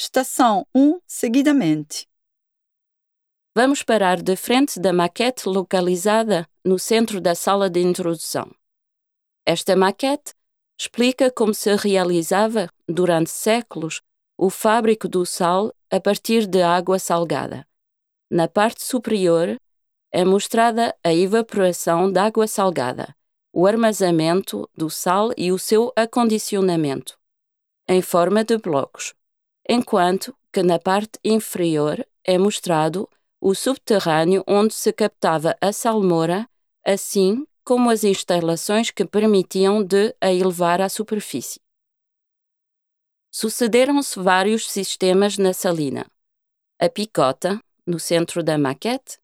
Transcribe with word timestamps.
Estação 0.00 0.64
1, 0.72 1.00
seguidamente. 1.08 2.06
Vamos 3.52 3.82
parar 3.82 4.22
de 4.22 4.36
frente 4.36 4.78
da 4.78 4.92
maquete 4.92 5.48
localizada 5.48 6.48
no 6.64 6.78
centro 6.78 7.20
da 7.20 7.34
sala 7.34 7.68
de 7.68 7.80
introdução. 7.80 8.48
Esta 9.44 9.74
maquete 9.74 10.34
explica 10.78 11.32
como 11.32 11.52
se 11.52 11.74
realizava, 11.74 12.70
durante 12.86 13.30
séculos, 13.30 14.00
o 14.38 14.48
fábrico 14.50 15.08
do 15.08 15.26
sal 15.26 15.74
a 15.90 15.98
partir 15.98 16.46
de 16.46 16.62
água 16.62 17.00
salgada. 17.00 17.66
Na 18.30 18.46
parte 18.46 18.84
superior 18.84 19.60
é 20.12 20.24
mostrada 20.24 20.96
a 21.02 21.12
evaporação 21.12 22.12
da 22.12 22.26
água 22.26 22.46
salgada, 22.46 23.16
o 23.52 23.66
armazenamento 23.66 24.70
do 24.76 24.88
sal 24.88 25.32
e 25.36 25.50
o 25.50 25.58
seu 25.58 25.92
acondicionamento, 25.96 27.18
em 27.88 28.00
forma 28.00 28.44
de 28.44 28.58
blocos, 28.58 29.17
enquanto 29.68 30.34
que 30.52 30.62
na 30.62 30.78
parte 30.78 31.18
inferior 31.24 32.04
é 32.24 32.38
mostrado 32.38 33.08
o 33.40 33.54
subterrâneo 33.54 34.42
onde 34.46 34.74
se 34.74 34.92
captava 34.92 35.56
a 35.60 35.72
salmoura, 35.72 36.48
assim 36.84 37.46
como 37.64 37.90
as 37.90 38.02
instalações 38.02 38.90
que 38.90 39.04
permitiam 39.04 39.84
de 39.84 40.14
a 40.20 40.32
elevar 40.32 40.80
à 40.80 40.88
superfície. 40.88 41.60
Sucederam-se 43.30 44.18
vários 44.18 44.68
sistemas 44.70 45.36
na 45.36 45.52
salina. 45.52 46.06
A 46.80 46.88
picota, 46.88 47.60
no 47.86 48.00
centro 48.00 48.42
da 48.42 48.56
maquete, 48.56 49.18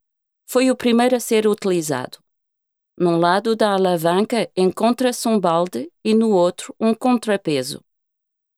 foi 0.46 0.70
o 0.70 0.76
primeiro 0.76 1.16
a 1.16 1.20
ser 1.20 1.46
utilizado. 1.46 2.18
Num 2.96 3.16
lado 3.18 3.56
da 3.56 3.72
alavanca 3.72 4.48
encontra-se 4.56 5.26
um 5.26 5.40
balde 5.40 5.90
e 6.04 6.14
no 6.14 6.30
outro 6.30 6.74
um 6.78 6.94
contrapeso. 6.94 7.83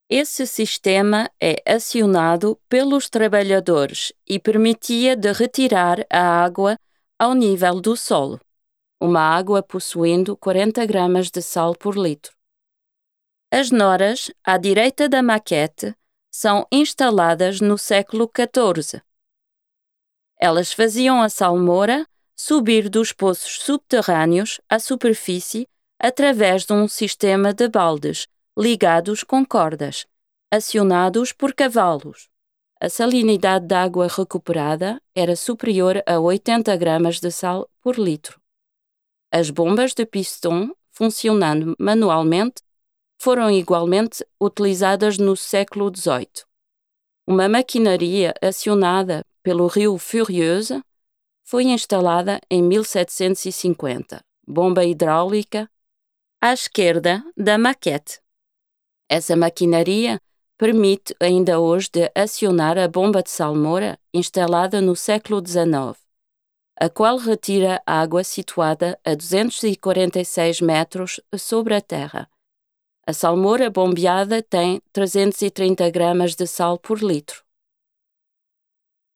Esse 0.08 0.46
sistema 0.46 1.28
é 1.40 1.60
acionado 1.66 2.56
pelos 2.68 3.10
trabalhadores 3.10 4.12
e 4.24 4.38
permitia 4.38 5.16
de 5.16 5.32
retirar 5.32 6.06
a 6.08 6.44
água 6.44 6.78
ao 7.18 7.34
nível 7.34 7.80
do 7.80 7.96
solo, 7.96 8.40
uma 9.00 9.20
água 9.20 9.64
possuindo 9.64 10.36
40 10.36 10.86
gramas 10.86 11.28
de 11.28 11.42
sal 11.42 11.74
por 11.74 11.96
litro. 11.96 12.32
As 13.50 13.72
noras, 13.72 14.30
à 14.44 14.56
direita 14.56 15.08
da 15.08 15.24
maquete, 15.24 15.92
são 16.30 16.64
instaladas 16.70 17.60
no 17.60 17.76
século 17.76 18.30
XIV. 18.32 19.02
Elas 20.38 20.72
faziam 20.72 21.20
a 21.20 21.28
salmoura 21.28 22.06
subir 22.36 22.88
dos 22.88 23.12
poços 23.12 23.58
subterrâneos 23.60 24.60
à 24.68 24.78
superfície 24.78 25.66
através 25.98 26.64
de 26.64 26.72
um 26.72 26.86
sistema 26.86 27.52
de 27.52 27.68
baldes 27.68 28.28
ligados 28.58 29.22
com 29.22 29.44
cordas, 29.44 30.06
acionados 30.50 31.30
por 31.30 31.52
cavalos. 31.52 32.30
A 32.80 32.88
salinidade 32.88 33.66
da 33.66 33.82
água 33.82 34.08
recuperada 34.08 35.00
era 35.14 35.36
superior 35.36 36.02
a 36.06 36.18
80 36.18 36.74
gramas 36.76 37.20
de 37.20 37.30
sal 37.30 37.68
por 37.82 37.98
litro. 37.98 38.40
As 39.30 39.50
bombas 39.50 39.92
de 39.92 40.06
pistão, 40.06 40.74
funcionando 40.90 41.74
manualmente, 41.78 42.62
foram 43.18 43.50
igualmente 43.50 44.24
utilizadas 44.40 45.18
no 45.18 45.36
século 45.36 45.92
XVIII. 45.94 46.44
Uma 47.26 47.48
maquinaria 47.48 48.32
acionada 48.40 49.24
pelo 49.42 49.66
rio 49.66 49.98
Furieuse 49.98 50.82
foi 51.44 51.64
instalada 51.64 52.40
em 52.50 52.62
1750, 52.62 54.24
bomba 54.46 54.84
hidráulica, 54.84 55.70
à 56.40 56.52
esquerda 56.52 57.22
da 57.36 57.58
maquete. 57.58 58.20
Essa 59.08 59.36
maquinaria 59.36 60.20
permite 60.58 61.14
ainda 61.20 61.60
hoje 61.60 61.88
de 61.92 62.10
acionar 62.14 62.76
a 62.76 62.88
bomba 62.88 63.22
de 63.22 63.30
salmoura 63.30 63.98
instalada 64.12 64.80
no 64.80 64.96
século 64.96 65.40
XIX, 65.46 65.96
a 66.78 66.88
qual 66.88 67.16
retira 67.16 67.80
água 67.86 68.24
situada 68.24 68.98
a 69.04 69.14
246 69.14 70.60
metros 70.60 71.20
sobre 71.36 71.74
a 71.74 71.80
terra. 71.80 72.28
A 73.06 73.12
salmoura 73.12 73.70
bombeada 73.70 74.42
tem 74.42 74.82
330 74.92 75.88
gramas 75.90 76.34
de 76.34 76.46
sal 76.46 76.76
por 76.76 77.00
litro. 77.00 77.44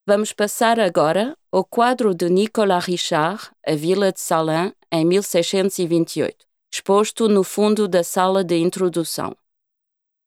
Vamos 0.06 0.32
passar 0.32 0.78
agora 0.78 1.36
ao 1.50 1.64
quadro 1.64 2.14
de 2.14 2.28
Nicolas 2.30 2.84
Richard, 2.84 3.50
A 3.66 3.74
Vila 3.74 4.12
de 4.12 4.20
Salins, 4.20 4.72
em 4.92 5.04
1628, 5.04 6.46
exposto 6.72 7.28
no 7.28 7.42
fundo 7.42 7.88
da 7.88 8.04
sala 8.04 8.44
de 8.44 8.56
introdução. 8.56 9.36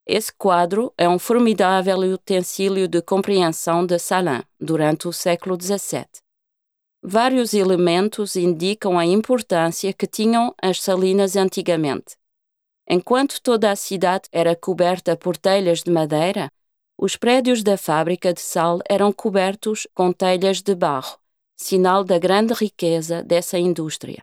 Esse 0.05 0.33
quadro 0.33 0.93
é 0.97 1.07
um 1.07 1.17
formidável 1.17 1.97
utensílio 1.99 2.89
de 2.89 3.01
compreensão 3.01 3.85
de 3.85 3.97
Salins 3.97 4.43
durante 4.59 5.07
o 5.07 5.13
século 5.13 5.57
XVII. 5.59 6.05
Vários 7.01 7.53
elementos 7.53 8.35
indicam 8.35 8.99
a 8.99 9.05
importância 9.05 9.93
que 9.93 10.05
tinham 10.05 10.53
as 10.61 10.81
salinas 10.81 11.37
antigamente. 11.37 12.17
Enquanto 12.89 13.41
toda 13.41 13.71
a 13.71 13.77
cidade 13.77 14.27
era 14.29 14.55
coberta 14.57 15.15
por 15.15 15.37
telhas 15.37 15.83
de 15.83 15.91
madeira, 15.91 16.51
os 16.97 17.15
prédios 17.15 17.63
da 17.63 17.77
fábrica 17.77 18.33
de 18.33 18.41
sal 18.41 18.79
eram 18.89 19.11
cobertos 19.11 19.87
com 19.93 20.11
telhas 20.11 20.61
de 20.61 20.75
barro, 20.75 21.17
sinal 21.55 22.03
da 22.03 22.19
grande 22.19 22.53
riqueza 22.53 23.23
dessa 23.23 23.57
indústria. 23.57 24.21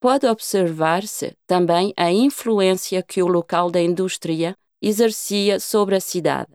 Pode 0.00 0.26
observar-se 0.26 1.36
também 1.46 1.92
a 1.98 2.10
influência 2.10 3.02
que 3.02 3.22
o 3.22 3.28
local 3.28 3.70
da 3.70 3.80
indústria 3.80 4.56
exercia 4.82 5.60
sobre 5.60 5.94
a 5.94 6.00
cidade. 6.00 6.50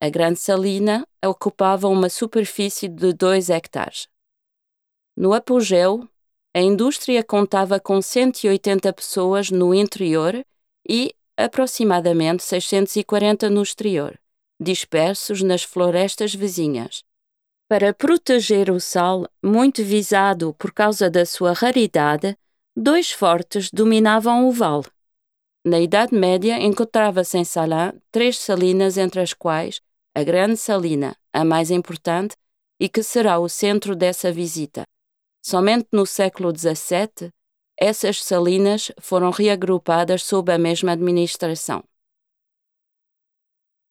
A 0.00 0.08
Grande 0.08 0.38
Salina 0.38 1.04
ocupava 1.24 1.88
uma 1.88 2.08
superfície 2.08 2.88
de 2.88 3.12
2 3.12 3.50
hectares. 3.50 4.06
No 5.16 5.34
apogeu, 5.34 6.08
a 6.54 6.60
indústria 6.60 7.24
contava 7.24 7.80
com 7.80 8.00
180 8.00 8.92
pessoas 8.92 9.50
no 9.50 9.74
interior 9.74 10.44
e 10.88 11.14
aproximadamente 11.36 12.44
640 12.44 13.50
no 13.50 13.62
exterior, 13.62 14.16
dispersos 14.60 15.42
nas 15.42 15.64
florestas 15.64 16.32
vizinhas. 16.32 17.02
Para 17.68 17.92
proteger 17.92 18.70
o 18.70 18.78
sal, 18.78 19.26
muito 19.42 19.82
visado 19.82 20.54
por 20.54 20.72
causa 20.72 21.10
da 21.10 21.26
sua 21.26 21.52
raridade, 21.52 22.36
dois 22.76 23.10
fortes 23.10 23.70
dominavam 23.72 24.46
o 24.46 24.52
vale. 24.52 24.84
Na 25.66 25.80
Idade 25.80 26.14
Média 26.14 26.62
encontrava-se 26.62 27.38
em 27.38 27.44
Salins 27.44 27.94
três 28.12 28.36
salinas, 28.38 28.98
entre 28.98 29.20
as 29.20 29.32
quais 29.32 29.80
a 30.14 30.22
Grande 30.22 30.58
Salina, 30.58 31.16
a 31.32 31.42
mais 31.42 31.70
importante, 31.70 32.36
e 32.78 32.86
que 32.86 33.02
será 33.02 33.38
o 33.38 33.48
centro 33.48 33.96
dessa 33.96 34.30
visita. 34.30 34.84
Somente 35.42 35.88
no 35.90 36.04
século 36.04 36.52
XVII, 36.54 37.30
essas 37.78 38.22
salinas 38.22 38.92
foram 39.00 39.30
reagrupadas 39.30 40.22
sob 40.22 40.52
a 40.52 40.58
mesma 40.58 40.92
administração. 40.92 41.82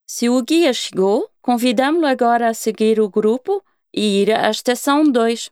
Se 0.05 0.29
o 0.29 0.39
guia 0.43 0.71
chegou, 0.73 1.27
convidamos-lo 1.41 2.05
agora 2.05 2.49
a 2.49 2.53
seguir 2.53 2.99
o 2.99 3.09
grupo 3.09 3.63
e 3.91 4.21
ir 4.21 4.31
à 4.31 4.47
estação 4.51 5.03
2. 5.03 5.49